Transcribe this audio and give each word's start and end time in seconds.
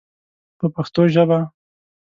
په 0.57 0.65
پښتو 0.75 1.01
ژبه. 1.13 1.39